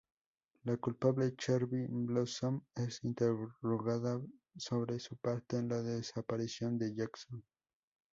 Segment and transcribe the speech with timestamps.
[0.63, 4.19] La "culpable" Cheryl Blossom es interrogada
[4.57, 7.43] sobre su parte en la desaparición de Jason.